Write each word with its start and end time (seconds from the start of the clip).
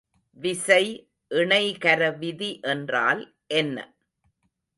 விசை 0.37 0.85
இணைகர 1.31 2.01
விதி 2.17 2.59
என்றால் 2.65 3.21
என்ன? 3.53 3.77